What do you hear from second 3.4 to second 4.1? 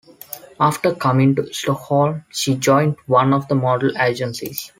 the model